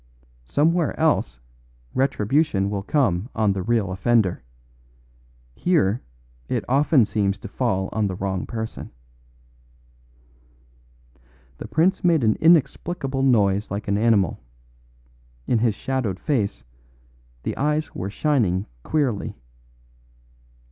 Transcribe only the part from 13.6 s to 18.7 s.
like an animal; in his shadowed face the eyes were shining